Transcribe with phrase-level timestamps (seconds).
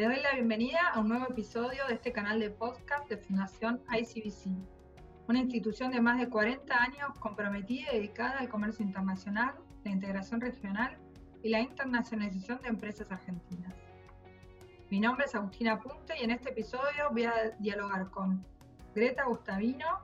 [0.00, 3.82] Les doy la bienvenida a un nuevo episodio de este canal de podcast de Fundación
[3.92, 4.46] ICBC,
[5.28, 10.40] una institución de más de 40 años comprometida y dedicada al comercio internacional, la integración
[10.40, 10.96] regional
[11.42, 13.74] y la internacionalización de empresas argentinas.
[14.88, 18.42] Mi nombre es Agustina Punte y en este episodio voy a dialogar con
[18.94, 19.98] Greta Gustavino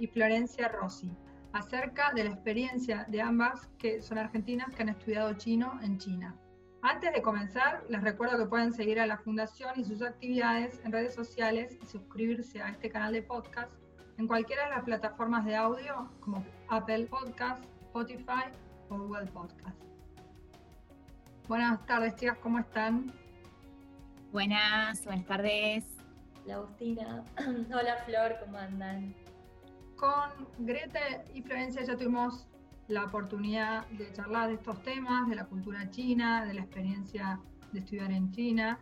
[0.00, 1.12] y Florencia Rossi
[1.52, 6.34] acerca de la experiencia de ambas que son argentinas que han estudiado chino en China.
[6.82, 10.92] Antes de comenzar, les recuerdo que pueden seguir a la Fundación y sus actividades en
[10.92, 13.72] redes sociales y suscribirse a este canal de podcast
[14.16, 18.44] en cualquiera de las plataformas de audio como Apple Podcast, Spotify
[18.90, 19.76] o Google Podcast.
[21.48, 23.12] Buenas tardes, chicas, ¿cómo están?
[24.30, 25.84] Buenas, buenas tardes.
[26.44, 27.24] Hola Agustina.
[27.74, 29.16] Hola Flor, ¿cómo andan?
[29.96, 31.00] Con Greta
[31.34, 32.46] y Florencia ya tuvimos
[32.88, 37.38] la oportunidad de charlar de estos temas, de la cultura china, de la experiencia
[37.72, 38.78] de estudiar en China,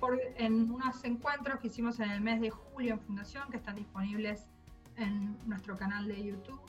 [0.00, 3.76] por, en unos encuentros que hicimos en el mes de julio en Fundación, que están
[3.76, 4.48] disponibles
[4.96, 6.60] en nuestro canal de YouTube,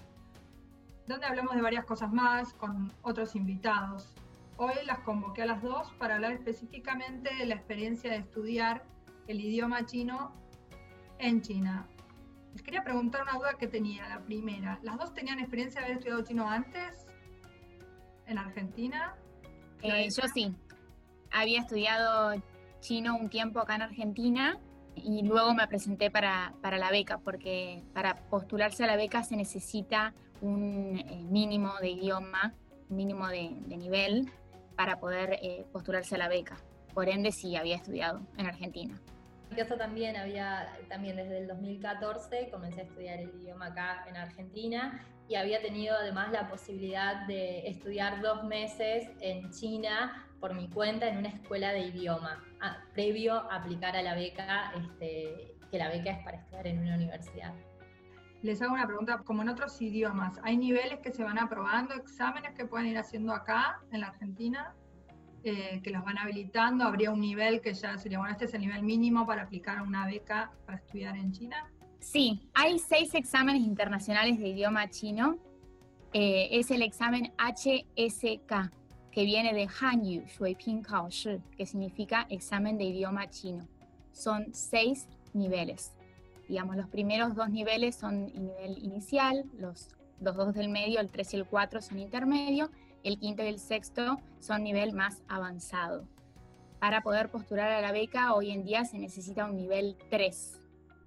[1.07, 4.13] donde hablamos de varias cosas más con otros invitados.
[4.57, 8.83] Hoy las convoqué a las dos para hablar específicamente de la experiencia de estudiar
[9.27, 10.33] el idioma chino
[11.17, 11.87] en China.
[12.53, 14.79] Les quería preguntar una duda que tenía, la primera.
[14.83, 17.05] ¿Las dos tenían experiencia de haber estudiado chino antes?
[18.25, 19.15] ¿En Argentina?
[19.81, 20.53] Eh, yo sí.
[21.31, 22.33] Había estudiado
[22.81, 24.59] chino un tiempo acá en Argentina
[24.95, 30.13] y luego me presenté para, la beca, porque para postularse a la beca se necesita
[30.41, 32.53] un eh, mínimo de idioma,
[32.89, 34.29] un mínimo de, nivel
[34.75, 36.57] para poder eh, postularse a la beca.
[36.93, 38.99] Por ende, sí, había estudiado en Argentina.
[39.55, 45.05] Caso también había, también desde el 2014 comencé a estudiar el idioma acá en Argentina
[45.27, 51.07] y había tenido además la posibilidad de estudiar dos meses en China por mi cuenta
[51.07, 52.43] en una escuela de idioma,
[52.93, 56.95] previo a aplicar a la beca, este, que la beca es para estudiar en una
[56.95, 57.53] universidad.
[58.41, 62.55] Les hago una pregunta, como en otros idiomas, ¿hay niveles que se van aprobando, exámenes
[62.55, 64.73] que pueden ir haciendo acá en la Argentina?
[65.43, 66.83] Eh, que los van habilitando?
[66.83, 70.05] ¿Habría un nivel que ya sería, bueno, este es el nivel mínimo para aplicar una
[70.05, 71.67] beca para estudiar en China?
[71.99, 75.37] Sí, hay seis exámenes internacionales de idioma chino.
[76.13, 78.71] Eh, es el examen HSK,
[79.11, 83.67] que viene de Hanyu Shuiping Kaoshi, que significa examen de idioma chino.
[84.11, 85.93] Son seis niveles.
[86.47, 89.87] Digamos, los primeros dos niveles son el nivel inicial, los,
[90.19, 92.69] dos del medio, el 3 y el 4 son intermedio,
[93.03, 96.07] el quinto y el sexto son nivel más avanzado.
[96.79, 100.59] Para poder postular a la beca, hoy en día se necesita un nivel 3.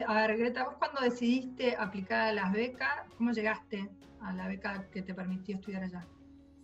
[0.07, 3.89] A ver, Greta, vos cuando decidiste aplicar a las becas, ¿cómo llegaste
[4.21, 6.07] a la beca que te permitió estudiar allá?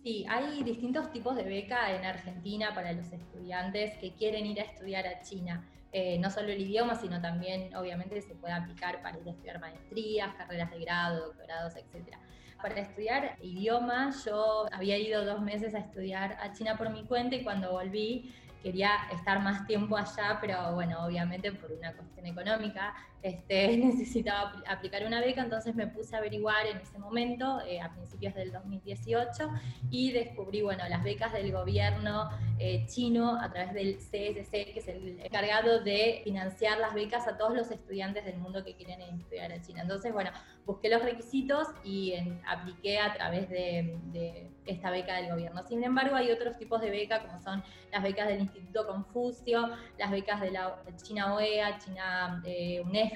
[0.03, 4.63] Sí, hay distintos tipos de beca en Argentina para los estudiantes que quieren ir a
[4.63, 5.67] estudiar a China.
[5.93, 9.59] Eh, no solo el idioma, sino también obviamente se puede aplicar para ir a estudiar
[9.59, 12.17] maestrías, carreras de grado, doctorados, etc.
[12.61, 17.35] Para estudiar idioma yo había ido dos meses a estudiar a China por mi cuenta
[17.35, 22.93] y cuando volví quería estar más tiempo allá, pero bueno, obviamente por una cuestión económica
[23.21, 27.91] este, necesitaba aplicar una beca, entonces me puse a averiguar en ese momento, eh, a
[27.93, 29.49] principios del 2018,
[29.89, 32.29] y descubrí, bueno, las becas del gobierno
[32.59, 37.37] eh, chino a través del CSC, que es el encargado de financiar las becas a
[37.37, 39.81] todos los estudiantes del mundo que quieren estudiar a China.
[39.81, 40.31] Entonces, bueno,
[40.65, 42.13] busqué los requisitos y
[42.47, 45.63] apliqué a través de, de esta beca del gobierno.
[45.67, 50.11] Sin embargo, hay otros tipos de beca, como son las becas del Instituto Confucio, las
[50.11, 53.10] becas de la China OEA, China eh, UNESCO,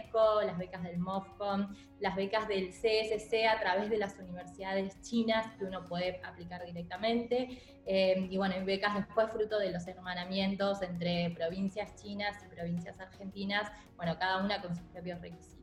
[0.46, 5.66] las becas del MOFCOM, las becas del CSC a través de las universidades chinas que
[5.66, 7.62] uno puede aplicar directamente.
[7.86, 13.72] Eh, y bueno, becas después fruto de los hermanamientos entre provincias chinas y provincias argentinas,
[13.96, 15.56] bueno, cada una con sus propios requisitos.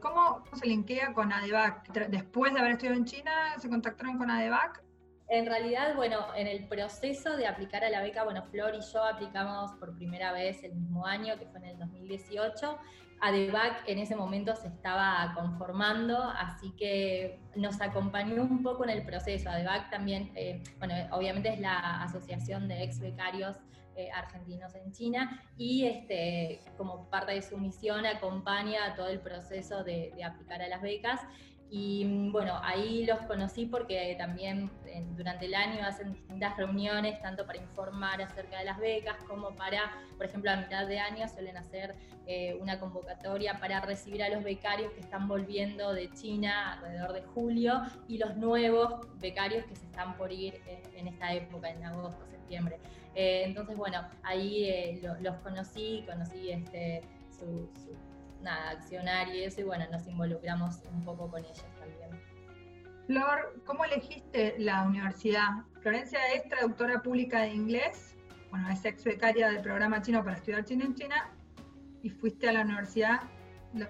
[0.00, 1.92] ¿Cómo se linkea con ADEVAC?
[2.08, 4.82] Después de haber estudiado en China, ¿se contactaron con ADEVAC?
[5.32, 9.02] En realidad, bueno, en el proceso de aplicar a la beca, bueno, Flor y yo
[9.02, 12.78] aplicamos por primera vez el mismo año, que fue en el 2018.
[13.18, 19.06] ADEVAC en ese momento se estaba conformando, así que nos acompañó un poco en el
[19.06, 19.48] proceso.
[19.48, 23.56] ADEVAC también, eh, bueno, obviamente es la Asociación de Ex Becarios
[23.96, 29.82] eh, Argentinos en China y este, como parte de su misión acompaña todo el proceso
[29.82, 31.20] de, de aplicar a las becas
[31.72, 34.70] Y mm, bueno, ahí los conocí porque también
[35.16, 39.90] durante el año hacen distintas reuniones, tanto para informar acerca de las becas como para,
[40.18, 41.94] por ejemplo, a mitad de año suelen hacer
[42.26, 47.22] eh, una convocatoria para recibir a los becarios que están volviendo de China alrededor de
[47.22, 51.82] julio y los nuevos becarios que se están por ir eh, en esta época, en
[51.84, 52.80] agosto, septiembre.
[53.14, 57.66] Eh, entonces, bueno, ahí los conocí, conocí este, su
[58.42, 62.22] nada, accionar y eso, y bueno, nos involucramos un poco con ellos también.
[63.06, 65.64] Flor, ¿cómo elegiste la universidad?
[65.80, 68.14] Florencia es traductora pública de inglés,
[68.50, 71.30] bueno, es ex becaria del programa chino para estudiar chino en China,
[72.02, 73.22] y fuiste a la universidad,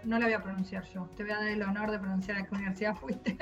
[0.04, 2.46] no la voy a pronunciar yo, te voy a dar el honor de pronunciar a
[2.46, 3.36] qué universidad fuiste.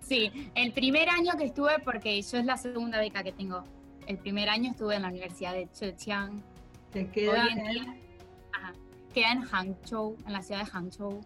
[0.00, 3.64] Sí, el primer año que estuve, porque yo es la segunda beca que tengo,
[4.06, 6.42] el primer año estuve en la Universidad de Zhejiang.
[6.90, 8.00] ¿Te queda en
[9.12, 11.20] queda en Hangzhou, en la ciudad de Hangzhou.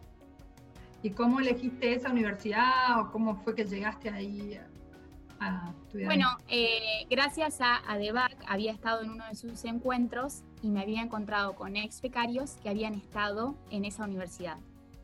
[1.03, 4.59] ¿Y cómo elegiste esa universidad o cómo fue que llegaste ahí
[5.39, 6.09] a estudiar?
[6.09, 11.03] Bueno, eh, gracias a Adebac había estado en uno de sus encuentros y me había
[11.03, 14.57] encontrado con ex becarios que habían estado en esa universidad.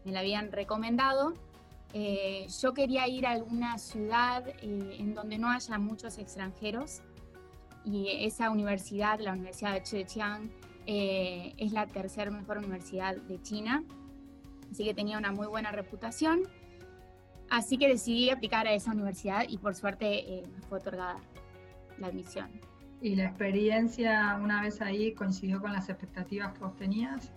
[0.07, 1.35] Me la habían recomendado.
[1.93, 7.03] Eh, yo quería ir a alguna ciudad eh, en donde no haya muchos extranjeros
[7.85, 10.51] y esa universidad, la Universidad de Zhejiang,
[10.87, 13.85] eh, es la tercera mejor universidad de China,
[14.71, 16.43] así que tenía una muy buena reputación.
[17.51, 21.19] Así que decidí aplicar a esa universidad y por suerte eh, me fue otorgada
[21.99, 22.49] la admisión.
[23.03, 27.33] ¿Y la experiencia una vez ahí coincidió con las expectativas que vos tenías?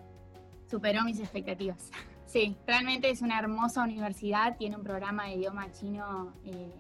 [0.70, 1.92] Superó mis expectativas.
[2.26, 6.72] Sí, realmente es una hermosa universidad, tiene un programa de idioma chino eh,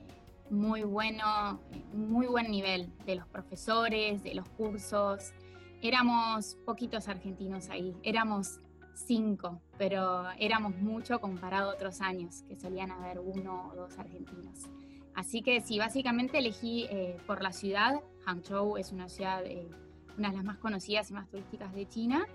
[0.49, 1.59] muy bueno,
[1.93, 5.31] muy buen nivel de los profesores, de los cursos
[5.83, 8.59] éramos poquitos argentinos ahí, éramos
[8.93, 14.69] cinco, pero éramos mucho comparado a otros años, que solían haber uno o dos argentinos.
[15.15, 18.01] Así que sí, básicamente elegí eh, por la ciudad.
[18.25, 19.69] Hangzhou es una ciudad, eh,
[20.17, 22.25] una de las más conocidas y más turísticas de China.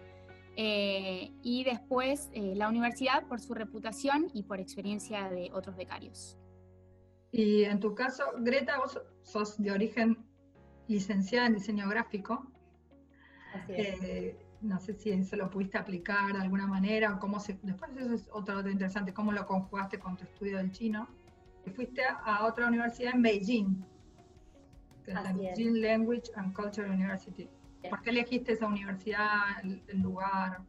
[0.61, 6.37] Eh, y después la universidad por su reputación y por experiencia de otros becarios.
[7.31, 10.19] Y en tu caso, Greta, vos sos de origen
[10.89, 12.51] licenciada en diseño gráfico.
[13.69, 17.59] Eh, no sé si se lo pudiste aplicar de alguna manera o cómo se...
[17.63, 21.09] Después eso es otro dato interesante, cómo lo conjugaste con tu estudio del chino.
[21.75, 23.85] Fuiste a, otra universidad en Beijing,
[25.05, 27.49] que es la Beijing Language and Culture University.
[27.89, 30.63] ¿Por qué elegiste esa universidad, el, lugar?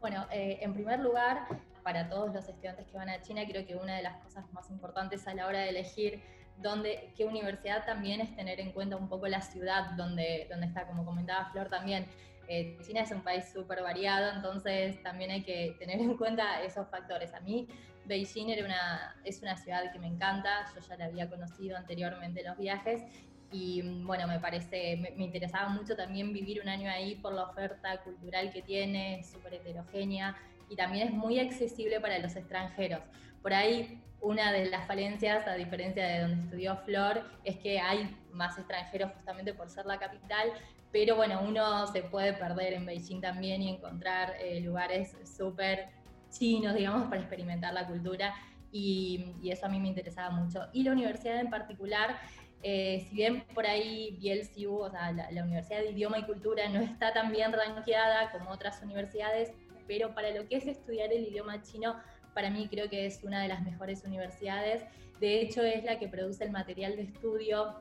[0.00, 1.48] Bueno, eh, en primer lugar,
[1.82, 4.70] para todos los estudiantes que van a China, creo que una de las cosas más
[4.70, 6.22] importantes a la hora de elegir
[6.62, 10.86] dónde, qué universidad también es tener en cuenta un poco la ciudad donde, donde está,
[10.86, 12.06] como comentaba Flor también.
[12.48, 16.88] Eh, China es un país súper variado, entonces también hay que tener en cuenta esos
[16.88, 17.34] factores.
[17.34, 17.68] A mí
[18.06, 22.40] Beijing era una, es una ciudad que me encanta, yo ya la había conocido anteriormente
[22.40, 23.02] en los viajes
[23.50, 27.44] y bueno, me parece, me, me, interesaba mucho también vivir un año ahí por la
[27.44, 30.36] oferta cultural que tiene, súper heterogénea
[30.68, 33.00] y también es muy accesible para los extranjeros.
[33.42, 38.16] Por ahí una de las falencias, a diferencia de donde estudió Flor, es que hay
[38.32, 40.52] más extranjeros justamente por ser la capital,
[40.90, 45.88] pero bueno, uno se puede perder en Beijing también y encontrar eh, lugares súper
[46.30, 48.34] chinos, digamos, para experimentar la cultura
[48.72, 50.66] y, eso a mí me interesaba mucho.
[50.72, 52.18] Y la universidad en particular,
[52.62, 56.68] eh, si bien por ahí BLCU, o sea, la, la, Universidad de Idioma y Cultura,
[56.68, 59.52] no está tan bien rankeada como otras universidades,
[59.88, 61.96] pero para lo que es estudiar el idioma chino,
[62.34, 64.84] para mí creo que es una de las mejores universidades.
[65.18, 67.80] De hecho, es la que produce el material de estudio,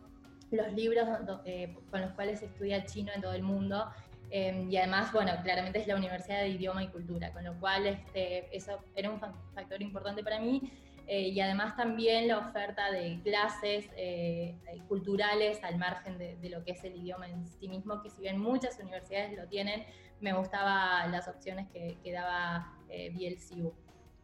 [0.50, 1.08] los libros
[1.46, 3.86] eh, con los cuales se estudia chino en todo el mundo.
[4.30, 7.86] Em, y además, bueno, claramente es la Universidad de Idioma y Cultura, con lo cual
[7.86, 10.72] este, eso era un factor importante para mí.
[11.08, 16.72] Eh, y además también la oferta de clases eh, culturales al margen de, lo que
[16.72, 19.86] es el idioma en sí mismo, que si bien muchas universidades lo tienen,
[20.20, 23.74] me gustaban las opciones que, que daba BLCU.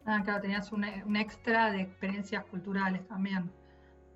[0.05, 3.49] Ah, claro, tenías un, un extra de experiencias culturales también.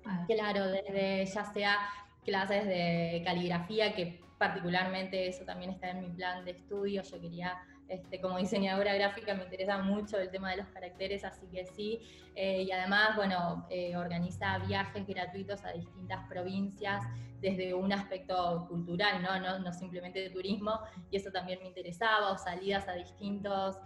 [0.04, 0.24] Ah.
[0.26, 1.78] Claro, desde ya sea
[2.24, 7.02] clases de caligrafía, que particularmente eso también está en mi plan de estudio.
[7.02, 11.46] Yo quería, este, como diseñadora gráfica, me interesa mucho el tema de los caracteres, así
[11.46, 12.00] que sí.
[12.34, 17.02] Eh, y además, bueno, eh, organiza viajes gratuitos a distintas provincias
[17.40, 19.40] desde un aspecto cultural, ¿no?
[19.40, 20.80] No, no simplemente de turismo,
[21.10, 23.76] y eso también me interesaba, o salidas a distintos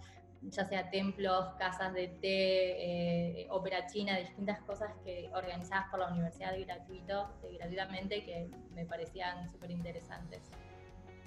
[0.49, 6.11] ya sea templos, casas de té, eh, ópera china, distintas cosas que organizadas por la
[6.11, 10.51] universidad gratuito, gratuitamente que me parecían súper interesantes.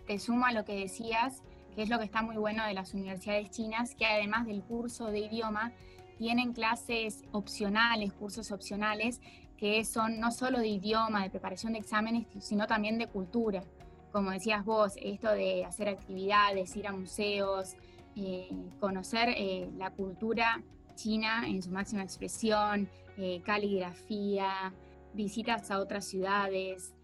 [0.07, 1.43] Te sumo a lo que decías,
[1.77, 5.11] que es lo que está muy bueno de las universidades chinas, que además del curso
[5.11, 5.73] de idioma,
[6.17, 9.21] tienen clases opcionales, cursos opcionales,
[9.59, 13.63] que son no solo de idioma, de preparación de exámenes, sino también de cultura.
[14.11, 17.77] Como decías vos, esto de hacer actividades, ir a museos,
[18.17, 18.49] eh,
[18.81, 20.63] conocer eh, la cultura
[20.95, 24.73] china en su máxima expresión, eh, caligrafía,
[25.13, 26.95] visitas a otras ciudades,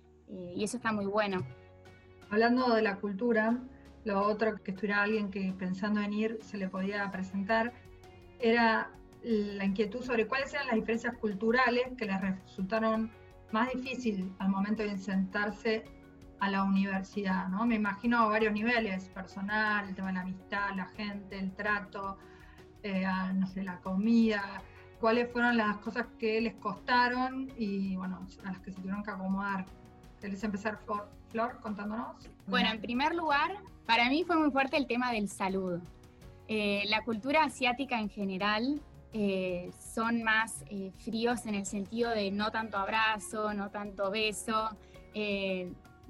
[0.56, 1.46] y eso está muy bueno.
[2.30, 3.60] Hablando de la cultura,
[4.04, 7.72] lo otro que estuviera alguien que pensando en ir se le podía presentar
[8.38, 8.90] era
[9.22, 13.10] la inquietud sobre cuáles eran las diferencias culturales que les resultaron
[13.52, 15.84] más difíciles al momento de sentarse
[16.40, 17.64] a la universidad, ¿no?
[17.64, 22.18] Me imagino a varios niveles, personal, el tema de la amistad, la gente, el trato,
[22.82, 24.60] eh, no sé, la comida,
[24.98, 29.10] cuáles fueron las cosas que les costaron y, bueno, a las que se tuvieron que
[29.12, 29.66] acomodar.
[30.22, 30.78] ¿Querés empezar,
[31.30, 32.16] Flor, contándonos?
[32.46, 35.80] Bueno, en primer lugar, para mí fue muy fuerte el tema del saludo.
[36.48, 38.80] Eh, la cultura asiática en general
[39.12, 40.64] eh, son más
[41.04, 44.70] fríos en el sentido de no tanto abrazo, no tanto beso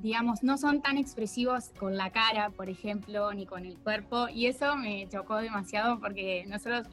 [0.02, 4.46] digamos, no son tan expresivos con la cara, por ejemplo, ni con el cuerpo, y
[4.46, 6.88] eso me chocó demasiado porque nosotros,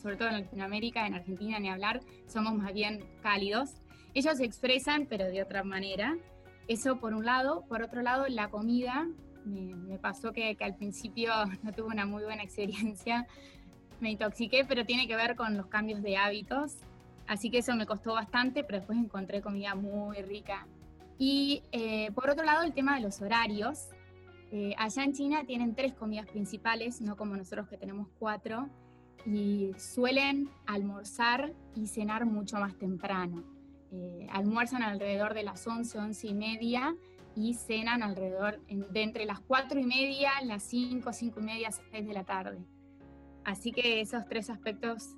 [0.00, 3.80] sobre todo en Latinoamérica, en Argentina ni hablar, somos más bien cálidos.
[4.14, 6.16] Ellos se expresan, pero de otra manera.
[6.68, 7.64] Eso por un lado.
[7.68, 9.06] Por otro lado, la comida.
[9.44, 13.26] Me, pasó que, al principio no tuve una muy buena experiencia.
[14.00, 16.76] Me intoxiqué, pero tiene que ver con los cambios de hábitos.
[17.26, 20.66] Así que eso me costó bastante, pero después encontré comida muy rica
[21.18, 23.88] y eh, por otro lado, el tema de los horarios.
[24.50, 28.68] Eh, allá en China tienen tres comidas principales, no como nosotros que tenemos cuatro,
[29.26, 33.42] y suelen almorzar y cenar mucho más temprano.
[33.92, 36.96] Eh, almuerzan alrededor de las 11, 11 y media
[37.36, 42.06] y cenan alrededor de entre las 4 y media, las 5, 5 y media, 6
[42.06, 42.58] de la tarde.
[43.44, 45.16] Así que esos tres aspectos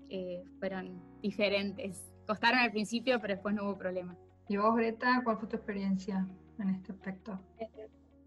[0.58, 2.12] fueron diferentes.
[2.26, 4.16] Costaron al principio, pero después no hubo problema.
[4.48, 6.26] ¿Y vos, Greta, cuál fue tu experiencia
[6.58, 7.40] en este aspecto?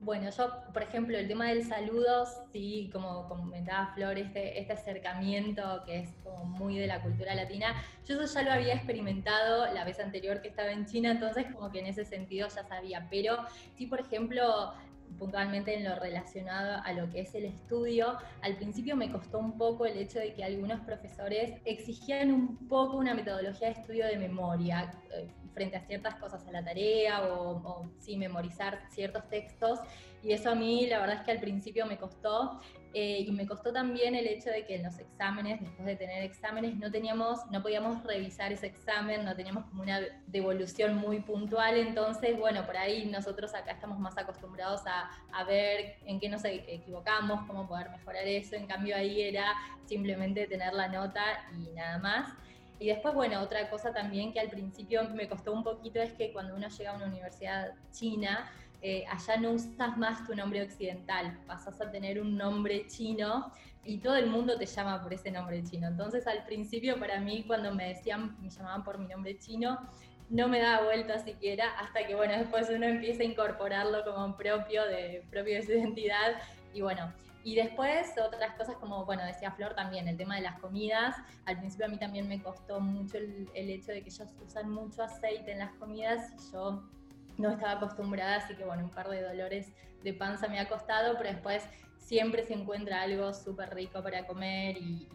[0.01, 5.83] Bueno, yo, por ejemplo, el tema del saludo, sí, como comentaba Flor, este, este acercamiento
[5.85, 7.75] que es como muy de la cultura latina,
[8.07, 11.69] yo eso ya lo había experimentado la vez anterior que estaba en China, entonces como
[11.69, 13.39] que en ese sentido ya sabía, pero
[13.75, 14.73] sí, por ejemplo,
[15.17, 19.57] puntualmente en lo relacionado a lo que es el estudio, al principio me costó un
[19.57, 24.17] poco el hecho de que algunos profesores exigían un poco una metodología de estudio de
[24.17, 29.79] memoria eh, frente a ciertas cosas a la tarea o, o sí, memorizar ciertos textos
[30.23, 32.59] y eso a mí la verdad es que al principio me costó
[32.93, 36.23] eh, y me costó también el hecho de que en los exámenes, después de tener
[36.23, 41.77] exámenes, no teníamos, no podíamos revisar ese examen, no teníamos como una devolución muy puntual,
[41.77, 46.43] entonces, bueno, por ahí nosotros acá estamos más acostumbrados a, a ver en qué nos
[46.45, 49.53] equivocamos, cómo poder mejorar eso, en cambio ahí era
[49.85, 51.23] simplemente tener la nota
[51.53, 52.33] y nada más.
[52.79, 56.31] Y después, bueno, otra cosa también que al principio me costó un poquito es que
[56.31, 58.49] cuando uno llega a una universidad china,
[58.81, 63.51] eh, allá no usas más tu nombre occidental, pasas a tener un nombre chino
[63.83, 65.87] y todo el mundo te llama por ese nombre chino.
[65.87, 69.79] Entonces al principio para mí cuando me decían, me llamaban por mi nombre chino,
[70.29, 74.85] no me daba vuelta siquiera hasta que bueno, después uno empieza a incorporarlo como propio
[74.85, 76.35] de, propio de su identidad
[76.73, 77.11] y bueno,
[77.43, 81.15] y después otras cosas como, bueno, decía Flor también, el tema de las comidas.
[81.45, 84.69] Al principio a mí también me costó mucho el, el hecho de que ellos usan
[84.69, 86.83] mucho aceite en las comidas y yo
[87.39, 89.71] no estaba acostumbrada, así que bueno, un par de dolores
[90.03, 91.63] de panza me ha costado, pero después
[91.97, 95.07] siempre se encuentra algo súper rico para comer y,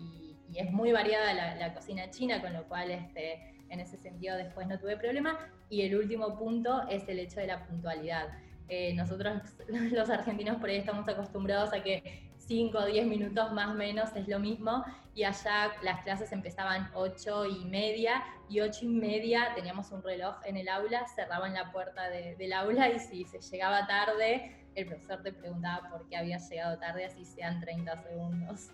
[0.54, 3.40] es muy variada la, cocina china, con lo cual este,
[3.70, 5.36] en ese sentido después no tuve problema.
[5.68, 8.28] Y el último punto es el hecho de la puntualidad.
[8.68, 13.68] Eh, nosotros los argentinos por ahí estamos acostumbrados a que 5 o 10 minutos más
[13.68, 14.84] o menos es lo mismo
[15.14, 20.36] y allá las clases empezaban 8 y media y 8 y media teníamos un reloj
[20.44, 25.22] en el aula, cerraban la puerta del aula y si se llegaba tarde el profesor
[25.22, 28.70] te preguntaba por qué había llegado tarde, así sean 30 segundos.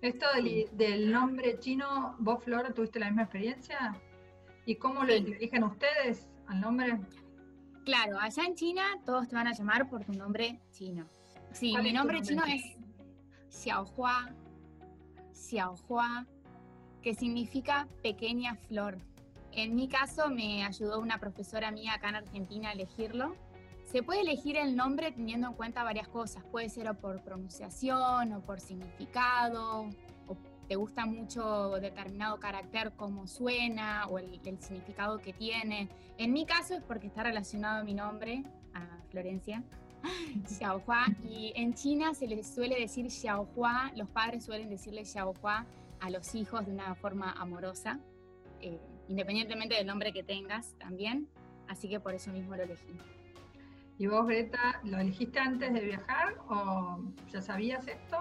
[0.00, 0.26] Esto
[0.72, 3.96] del, nombre chino, vos Flor, ¿tuviste la misma experiencia?
[4.64, 6.98] ¿Y cómo lo dirigen ustedes al nombre?
[7.84, 11.08] Claro, allá en China todos te van a llamar por tu nombre chino.
[11.58, 12.62] Sí, mi nombre, chino es
[13.48, 14.32] Xiaohua,
[15.32, 16.24] Xiaohua,
[17.02, 18.98] que significa pequeña flor.
[19.50, 23.34] En mi caso me ayudó una profesora mía acá en Argentina a elegirlo.
[23.82, 26.44] Se puede elegir el nombre teniendo en cuenta varias cosas.
[26.44, 29.90] Puede ser o por pronunciación o por significado,
[30.28, 30.36] o
[30.68, 35.88] te gusta mucho determinado carácter, cómo suena o el, el significado que tiene.
[36.18, 39.64] En mi caso es porque está relacionado a mi nombre, a Florencia.
[40.46, 41.06] Xiaohua.
[41.24, 45.66] Y en China se les suele decir Xiaohua, los padres suelen decirle Xiaohua
[46.00, 47.98] a los hijos de una forma amorosa,
[48.60, 48.78] eh,
[49.08, 51.28] independientemente del nombre que tengas también,
[51.68, 52.96] así que por eso mismo lo elegí.
[53.98, 57.00] ¿Y vos, Greta, lo elegiste antes de viajar o
[57.32, 58.16] ya sabías esto?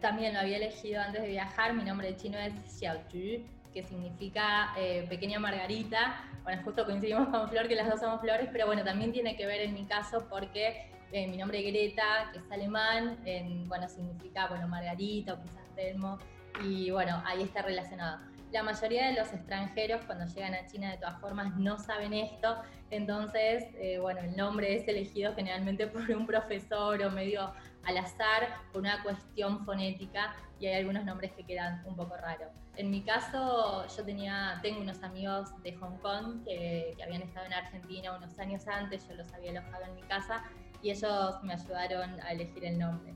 [0.00, 4.72] También lo había elegido antes de viajar, mi nombre de chino es Xiaoju, que significa
[4.76, 6.24] eh, pequeña margarita.
[6.42, 9.46] Bueno, justo coincidimos con Flor, que las dos somos flores, pero bueno, también tiene que
[9.46, 13.88] ver en mi caso porque eh, mi nombre es Greta, que es alemán, en, bueno,
[13.88, 16.18] significa, bueno, margarita o quizás Telmo,
[16.64, 18.18] y bueno, ahí está relacionado.
[18.50, 22.56] La mayoría de los extranjeros cuando llegan a China de todas formas no saben esto,
[22.90, 27.52] entonces, eh, bueno, el nombre es elegido generalmente por un profesor o medio
[27.84, 32.61] al azar por una cuestión fonética y hay algunos nombres que quedan un poco raros.
[32.76, 37.46] En mi caso, yo tenía, tengo unos amigos de Hong Kong que, que habían estado
[37.46, 40.42] en Argentina unos años antes, yo los había alojado en mi casa
[40.82, 43.14] y ellos me ayudaron a elegir el nombre.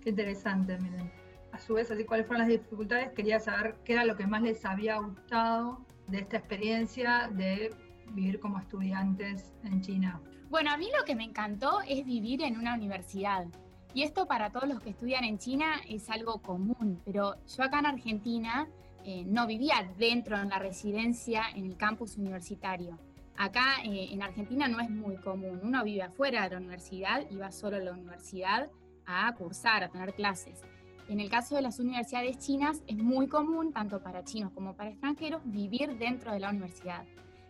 [0.00, 1.12] Qué interesante, miren.
[1.52, 4.42] A su vez, así cuáles fueron las dificultades, quería saber qué era lo que más
[4.42, 7.74] les había gustado de esta experiencia de
[8.12, 10.20] vivir como estudiantes en China.
[10.48, 13.46] Bueno, a mí lo que me encantó es vivir en una universidad.
[13.94, 17.80] Y esto para todos los que estudian en China es algo común, pero yo acá
[17.80, 18.68] en Argentina
[19.04, 22.98] eh, no vivía dentro en la residencia en el campus universitario.
[23.36, 27.36] Acá eh, en Argentina no es muy común, uno vive afuera de la universidad y
[27.36, 28.70] va solo a la universidad
[29.04, 30.62] a cursar, a tener clases.
[31.08, 34.90] En el caso de las universidades chinas es muy común, tanto para chinos como para
[34.90, 37.04] extranjeros, vivir dentro de la universidad.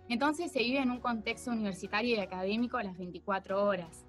[0.09, 4.05] Entonces se vive en un contexto universitario y académico a las 24 horas.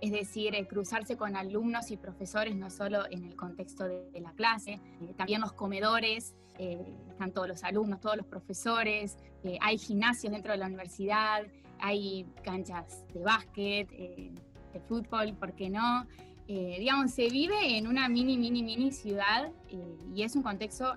[0.00, 4.32] Es decir, eh, cruzarse con alumnos y profesores no solo en el contexto de, la
[4.32, 6.78] clase, eh, también los comedores, eh,
[7.10, 9.16] están todos los alumnos, todos los profesores,
[9.60, 11.46] hay gimnasios dentro de la universidad,
[11.78, 16.06] hay canchas de básquet, de fútbol, ¿por qué no?
[16.46, 20.96] digamos, se vive en una mini, mini, mini ciudad y es un contexto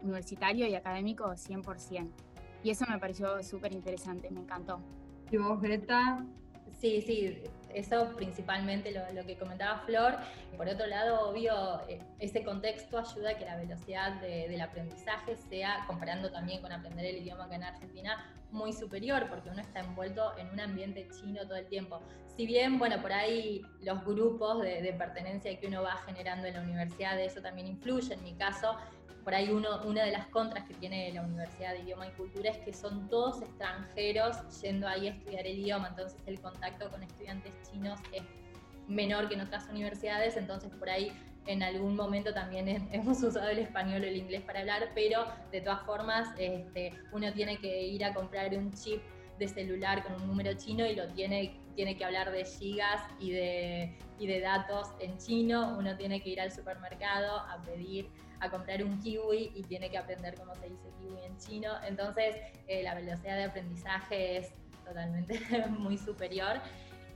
[0.00, 2.08] universitario y académico 100%.
[2.62, 4.80] Y eso me pareció súper interesante, me encantó.
[5.30, 6.24] ¿Y vos, Greta?
[6.80, 7.42] Sí, sí,
[7.76, 10.16] eso principalmente lo, que comentaba Flor.
[10.56, 15.84] Por otro lado, obvio, eh, ese contexto ayuda a que la velocidad del aprendizaje sea,
[15.86, 20.36] comparando también con aprender el idioma acá en Argentina, muy superior, porque uno está envuelto
[20.38, 22.00] en un ambiente chino todo el tiempo.
[22.34, 26.54] Si bien, bueno, por ahí los grupos de, de pertenencia que uno va generando en
[26.54, 28.14] la universidad, eso también influye.
[28.14, 28.76] En mi caso,
[29.26, 32.48] por ahí uno, una de las contras que tiene la Universidad de Idioma y Cultura
[32.48, 37.02] es que son todos extranjeros yendo ahí a estudiar el idioma, entonces el contacto con
[37.02, 38.22] estudiantes chinos es
[38.86, 41.10] menor que en otras universidades, entonces por ahí
[41.48, 45.60] en algún momento también hemos usado el español o el inglés para hablar, pero de
[45.60, 49.02] todas formas este, uno tiene que ir a comprar un chip
[49.40, 53.32] de celular con un número chino y lo tiene, tiene que hablar de gigas y
[53.32, 58.08] de, y de datos en chino, uno tiene que ir al supermercado a pedir
[58.40, 61.72] a comprar un kiwi y tiene que aprender cómo se dice kiwi en chino.
[61.86, 64.52] Entonces, eh, la velocidad de aprendizaje es
[64.84, 65.38] totalmente
[65.70, 66.60] muy superior.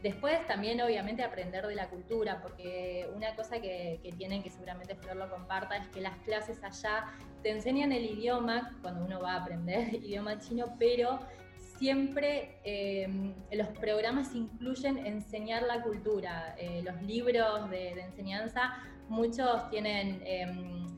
[0.02, 5.16] Después también obviamente aprender de la cultura, porque una cosa que, tienen, que seguramente Flor
[5.16, 7.04] lo comparta, es que las clases allá
[7.42, 11.20] te enseñan el idioma, cuando uno va a aprender idioma chino, pero
[11.76, 16.54] siempre em, los programas incluyen enseñar la cultura.
[16.58, 18.78] Eh, los libros de, de, enseñanza,
[19.10, 20.89] muchos tienen em,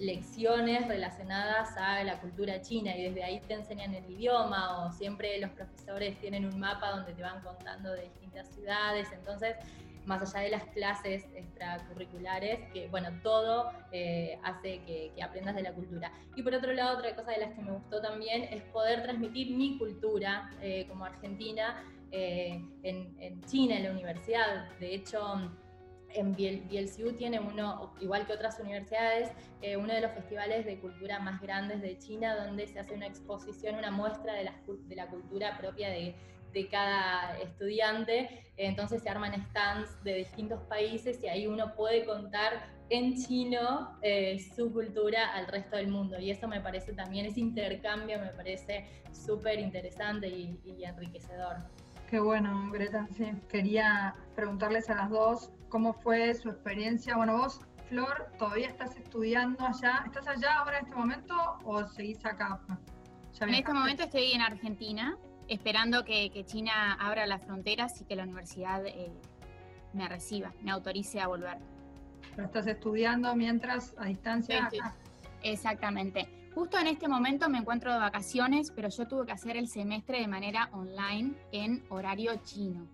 [0.00, 5.38] lecciones relacionadas a la cultura china y desde ahí te enseñan el idioma o siempre
[5.38, 9.56] los profesores tienen un mapa donde te van contando de distintas ciudades, entonces
[10.06, 15.74] más allá de las clases extracurriculares, que bueno, todo eh, hace que, aprendas de la
[15.74, 16.10] cultura.
[16.34, 19.54] Y por otro lado, otra cosa de las que me gustó también es poder transmitir
[19.54, 24.70] mi cultura eh, como argentina eh, en, en China, en la universidad.
[24.78, 25.20] De hecho,
[26.14, 29.30] en Bielciú tiene uno, igual que otras universidades,
[29.62, 33.06] eh, uno de los festivales de cultura más grandes de China, donde se hace una
[33.06, 36.14] exposición, una muestra de la, de la cultura propia de,
[36.52, 38.52] de, cada estudiante.
[38.56, 44.38] Entonces se arman stands de distintos países y ahí uno puede contar en chino eh,
[44.56, 46.18] su cultura al resto del mundo.
[46.18, 51.56] Y eso me parece también, ese intercambio me parece súper interesante y, y enriquecedor.
[52.10, 53.06] Qué bueno, Greta.
[53.16, 57.16] Sí, quería preguntarles a las dos cómo fue su experiencia.
[57.16, 60.02] Bueno, vos, Flor, ¿todavía estás estudiando allá?
[60.04, 62.60] ¿Estás allá ahora en este momento o seguís acá?
[63.40, 65.16] en este momento estoy en Argentina,
[65.48, 69.10] esperando que, China abra las fronteras y que la universidad eh,
[69.94, 71.56] me reciba, me autorice a volver.
[72.34, 74.68] Pero estás estudiando mientras a distancia.
[75.42, 76.28] Exactamente.
[76.54, 80.20] Justo en este momento me encuentro de vacaciones, pero yo tuve que hacer el semestre
[80.20, 82.86] de manera online en horario chino.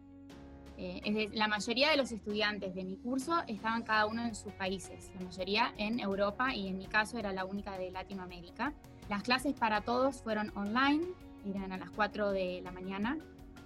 [0.78, 5.10] Eh, la mayoría de los estudiantes de mi curso estaban cada uno en sus países,
[5.14, 8.74] la mayoría en Europa y en mi caso era la única de Latinoamérica.
[9.08, 11.06] Las clases para todos fueron online,
[11.46, 13.16] eran a las 4 de la mañana,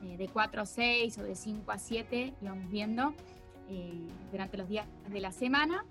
[0.05, 3.15] eh, de 4 a 6 o de 5 a 7 íbamos viendo
[3.69, 5.85] eh, durante los días de la semana.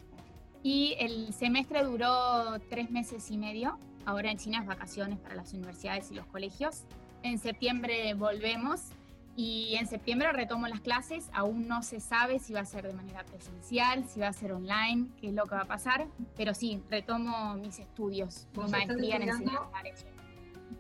[0.63, 3.77] Y el semestre duró tres meses y medio.
[4.05, 6.84] Ahora en China es vacaciones para las universidades y los colegios.
[7.23, 8.91] En septiembre volvemos
[9.39, 12.93] y en septiembre retomo las clases, aún no se sabe si va a ser de
[12.93, 16.54] manera presencial, si va a ser online, qué es lo que va a pasar, pero
[16.54, 19.69] sí, retomo mis estudios, mi maestría en enseñanza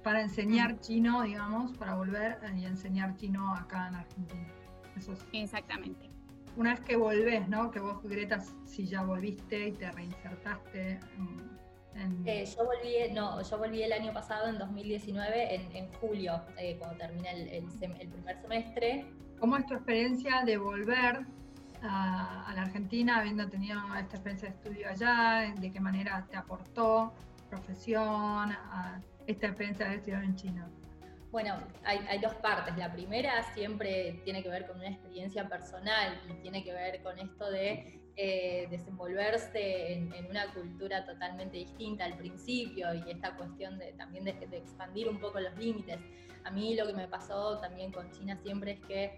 [0.03, 4.47] Para enseñar chino, digamos, para volver y enseñar chino acá en Argentina.
[4.97, 5.25] Eso es.
[5.31, 6.09] Exactamente.
[6.57, 7.71] Una vez que volvés, ¿no?
[7.71, 10.99] Que vos, Greta, si ya volviste y te reinsertaste
[12.25, 16.97] eh, yo, volví, no, yo volví el año pasado, en 2019, en, julio, eh, cuando
[16.97, 19.05] termina el, primer semestre.
[19.39, 21.25] ¿Cómo es tu experiencia de volver
[21.81, 25.53] a, la Argentina habiendo tenido esta experiencia de estudio allá?
[25.59, 27.13] ¿De qué manera te aportó
[27.49, 30.69] profesión a esta experiencia de estudiar en China?
[31.31, 32.75] Bueno, hay, hay, dos partes.
[32.77, 37.19] La primera siempre tiene que ver con una experiencia personal y tiene que ver con
[37.19, 43.93] esto de eh, desenvolverse en, una cultura totalmente distinta al principio y esta cuestión de,
[43.93, 45.99] también de, expandir un poco los límites.
[46.43, 49.17] A mí lo que me pasó también con China siempre es que,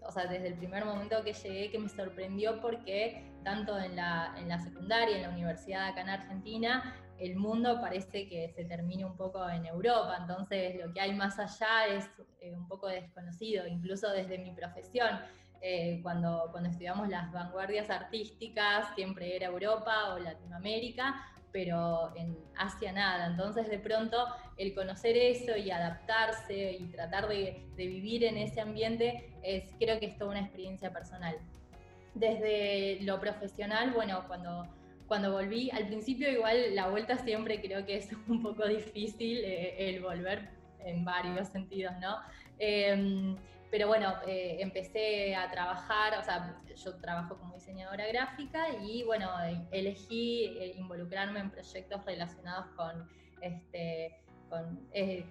[0.00, 4.32] o sea, desde el primer momento que llegué, que me sorprendió porque tanto en la,
[4.38, 9.04] en la secundaria, en la universidad acá en Argentina, el mundo parece que se termine
[9.04, 12.08] un poco en Europa, entonces lo que hay más allá es
[12.40, 15.18] eh, un poco desconocido, incluso desde mi profesión.
[15.62, 22.92] Eh, cuando, cuando estudiamos las vanguardias artísticas, siempre era Europa o Latinoamérica, pero en Asia
[22.92, 23.26] nada.
[23.26, 28.60] Entonces de pronto el conocer eso y adaptarse y tratar de, de, vivir en ese
[28.60, 31.36] ambiente es creo que es toda una experiencia personal.
[32.14, 34.66] Desde lo profesional, bueno, cuando,
[35.06, 39.90] cuando volví, al principio igual la vuelta siempre creo que es un poco difícil eh,
[39.90, 40.48] el volver
[40.84, 42.16] en varios sentidos, ¿no?
[42.58, 43.36] Em,
[43.70, 49.30] pero bueno, eh, empecé a trabajar, o sea, yo trabajo como diseñadora gráfica y bueno,
[49.70, 53.08] elegí eh, involucrarme en proyectos relacionados con,
[53.40, 55.24] este, con, eh,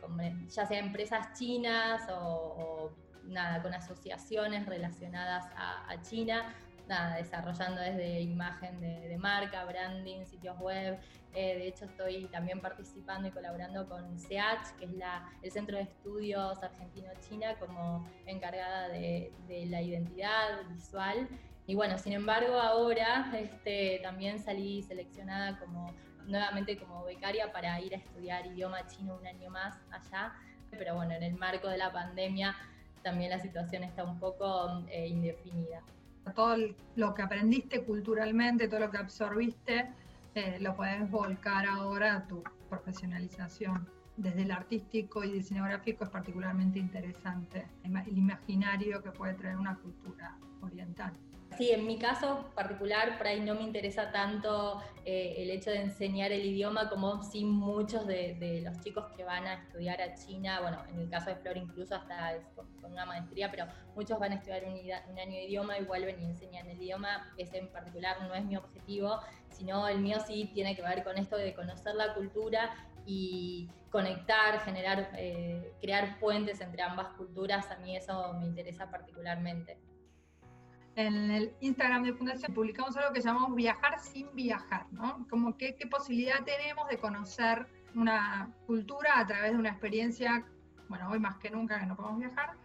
[0.48, 2.92] ya sea empresas chinas o,
[3.26, 6.56] nada, con asociaciones relacionadas a China
[6.90, 11.00] nada, desarrollando desde imagen de, marca, branding, sitios web.
[11.34, 15.78] Eh, de hecho, estoy también participando y colaborando con CEACH, que es la, el Centro
[15.78, 19.32] de Estudios Argentino-China, como encargada de,
[19.68, 21.30] la identidad visual.
[21.68, 25.94] Y bueno, sin embargo, ahora este, también salí seleccionada como
[26.26, 30.34] nuevamente como becaria para ir a estudiar idioma chino un año más allá.
[30.72, 32.56] Pero bueno, en el marco de la pandemia
[33.04, 35.82] también la situación está un poco eh, indefinida
[36.34, 36.56] todo
[36.96, 39.90] lo que aprendiste culturalmente, todo lo que absorbiste,
[40.36, 43.88] eh, lo puedes volcar ahora a tu profesionalización.
[44.18, 49.76] Desde el artístico y diseño gráfico es particularmente interesante el imaginario que puede traer una
[49.78, 51.14] cultura oriental.
[51.58, 55.82] Sí, en mi caso particular, por ahí no me interesa tanto eh, el hecho de
[55.82, 60.62] enseñar el idioma como sí muchos de, los chicos que van a estudiar a China,
[60.62, 64.36] bueno, en el caso de Flor incluso hasta con, una maestría, pero muchos van a
[64.36, 67.32] estudiar un, año de idioma y vuelven y enseñan el idioma.
[67.38, 71.18] Ese en particular no es mi objetivo, sino el mío sí tiene que ver con
[71.18, 72.74] esto de conocer la cultura
[73.06, 77.70] y conectar, generar, eh, crear puentes entre ambas culturas.
[77.70, 79.78] A mí eso me interesa particularmente
[81.00, 85.26] en el Instagram de Fundación publicamos algo que llamamos viajar sin viajar, ¿no?
[85.30, 90.46] Como que, qué posibilidad tenemos de conocer una cultura a través de una experiencia,
[90.90, 92.58] bueno, hoy más que nunca que no podemos viajar,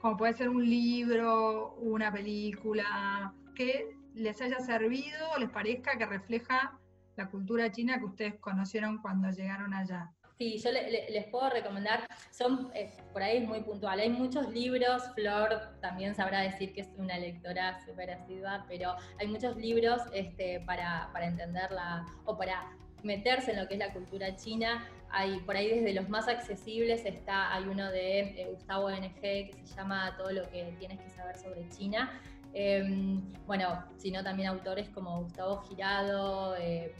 [0.00, 6.76] como puede ser un libro, una película, que les haya servido les parezca que refleja
[7.14, 10.12] la cultura china que ustedes conocieron cuando llegaron allá.
[10.38, 15.02] Sí, yo les puedo recomendar, son, eh, por ahí es muy puntual, hay muchos libros,
[15.14, 20.60] Flor también sabrá decir que es una lectora súper asidua, pero hay muchos libros este,
[20.60, 22.70] para, para entenderla o para
[23.02, 24.86] meterse en lo que es la cultura china.
[25.08, 29.60] Hay por ahí desde los más accesibles está, hay uno de eh, Gustavo NG que
[29.64, 32.20] se llama Todo lo que tienes que saber sobre China.
[32.52, 36.94] Em, bueno, sino también autores como Gustavo Girado, eh,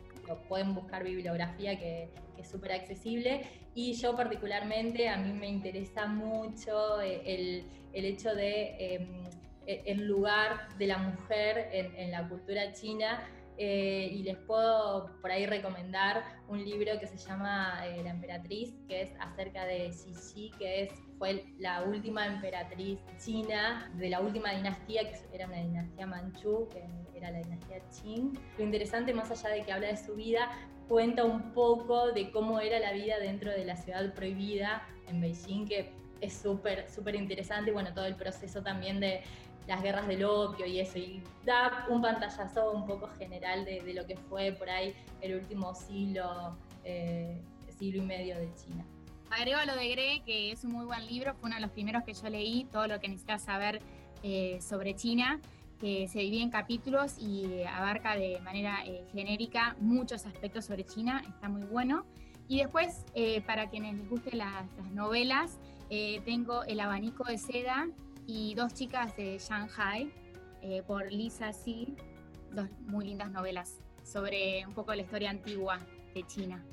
[0.49, 3.47] pueden buscar bibliografía que, es súper accesible.
[3.75, 9.25] Y yo particularmente, a mí me interesa mucho eh, el, el hecho de em,
[9.67, 13.27] e, el lugar de la mujer en, la cultura china.
[13.59, 18.75] Eh, y les puedo por ahí recomendar un libro que se llama eh, La Emperatriz,
[18.87, 24.53] que es acerca de Xi que es, fue la última emperatriz china de la última
[24.53, 26.85] dinastía, que era una dinastía manchú, que
[27.17, 28.39] era la dinastía Qing.
[28.59, 30.51] Lo interesante, más allá de que habla de su vida,
[30.89, 35.67] cuenta un poco de cómo era la vida dentro de la ciudad prohibida en Beijing,
[35.67, 37.73] que es súper, súper interesante.
[37.73, 39.23] Bueno, todo el proceso también de
[39.67, 44.07] las guerras del opio y eso, y da un pantallazo un poco general de, lo
[44.07, 47.41] que fue por ahí el último siglo, eh,
[47.79, 48.85] siglo y medio de China.
[49.31, 52.05] Agrego lo de Gre, que es un muy buen libro, fue uno de los primeros
[52.05, 53.81] que yo leí, todo lo que necesitas saber
[54.23, 55.41] eh, sobre China,
[55.81, 61.23] que se divide en capítulos y abarca de manera eh, genérica muchos aspectos sobre China,
[61.29, 62.07] está muy bueno.
[62.49, 63.05] Y después,
[63.45, 65.59] para quienes les gusten las, las novelas,
[66.25, 67.89] tengo El abanico de seda,
[68.27, 70.13] y Dos chicas de Shanghai
[70.63, 71.95] eh, por Lisa Xi,
[72.53, 75.79] dos muy lindas novelas sobre un poco la historia antigua
[76.15, 76.65] de China.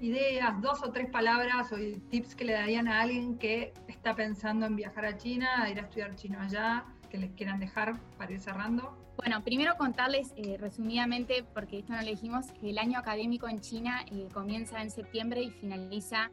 [0.00, 1.76] Ideas, dos o tres palabras o
[2.08, 5.78] tips que le darían a alguien que está pensando en viajar a China, a ir
[5.78, 8.96] a estudiar chino allá, que les quieran dejar para ir cerrando.
[9.18, 13.60] Bueno, primero contarles eh, resumidamente, porque esto no lo dijimos, que el año académico en
[13.60, 16.30] China eh, comienza en septiembre y finaliza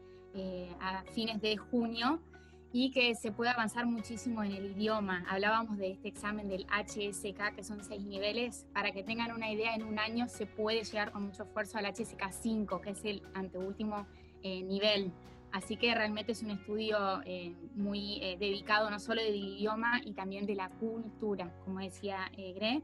[0.80, 2.22] a fines de junio
[2.80, 5.26] y que se puede avanzar muchísimo en el idioma.
[5.28, 8.68] Hablábamos de este examen del HSK, que son seis niveles.
[8.72, 11.88] Para que tengan una idea, en un año se puede llegar con mucho esfuerzo al
[11.88, 14.06] HSK 5, que es el anteúltimo
[14.44, 15.12] eh, nivel.
[15.52, 20.14] Así que realmente es un estudio eh, muy eh, dedicado no solo del idioma y
[20.14, 22.84] también de la cultura, como decía Gre.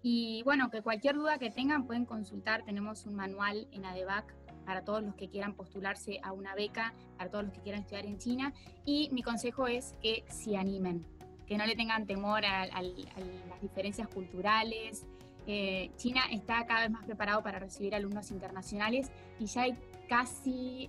[0.00, 2.64] Y bueno, que cualquier duda que tengan pueden consultar.
[2.64, 7.30] Tenemos un manual en ADEVAC para todos los que quieran postularse a una beca, para
[7.30, 8.52] todos los que quieran estudiar en China.
[8.84, 11.06] Y mi consejo es que se animen,
[11.46, 15.06] que no le tengan temor a, las diferencias culturales.
[15.46, 19.76] Eh, China está cada vez más preparado para recibir alumnos internacionales y ya hay
[20.08, 20.88] casi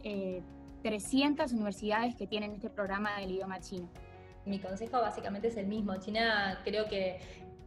[0.82, 3.90] 300 eh, universidades que tienen este programa del idioma chino.
[4.46, 5.96] Mi consejo básicamente es el mismo.
[5.98, 7.20] China creo que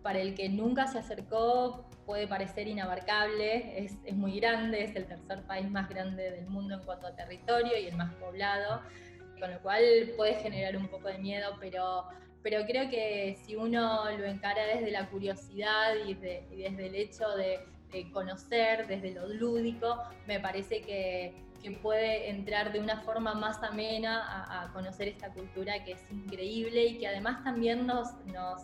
[0.02, 5.42] para el que nunca se acercó puede parecer inabarcable, es, muy grande, es el tercer
[5.42, 8.80] país más grande del mundo en cuanto a territorio y el más poblado,
[9.38, 9.82] con lo cual
[10.16, 12.04] puede generar un poco de miedo, pero,
[12.42, 17.60] pero creo que si uno lo encara desde la curiosidad y, desde el hecho de,
[18.10, 21.46] conocer, desde lo lúdico, me parece que,
[21.82, 26.98] puede entrar de una forma más amena a, conocer esta cultura que es increíble y
[26.98, 28.14] que además también nos...
[28.24, 28.62] nos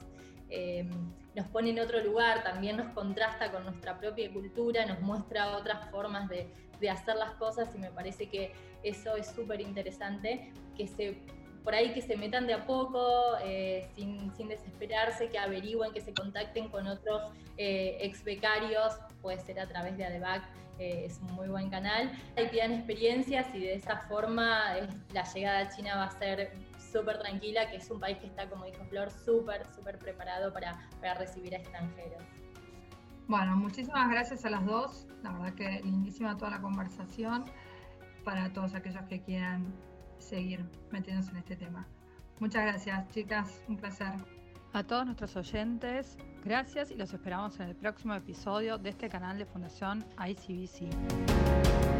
[0.49, 0.89] eh,
[1.35, 5.91] nos pone en otro lugar, también nos contrasta con nuestra propia cultura, nos muestra otras
[5.91, 6.49] formas de,
[6.91, 11.17] hacer las cosas y me parece que eso es súper interesante, que se
[11.65, 16.13] por ahí que se metan de a poco, eh, sin, desesperarse, que averigüen, que se
[16.13, 17.23] contacten con otros
[17.57, 20.43] eh, ex becarios, puede ser a través de ADEVAC,
[20.79, 24.75] eh, es un muy buen canal, y pidan experiencias y de esa forma
[25.15, 26.53] la llegada a China va a ser
[26.95, 30.89] súper tranquila, que es un país que está, como dijo Flor, súper, súper preparado para,
[31.01, 32.23] para recibir a extranjeros.
[33.27, 35.07] Bueno, muchísimas gracias a las dos.
[35.23, 37.47] La verdad que lindísima toda la conversación
[38.25, 39.75] para todos aquellos que quieran
[40.19, 41.87] seguir metiéndose en este tema.
[42.39, 43.63] Muchas gracias, chicas.
[43.69, 44.13] Un placer.
[44.73, 49.39] A todos nuestros oyentes, gracias y los esperamos en el próximo episodio de este canal
[49.39, 51.94] de Fundación ICBC.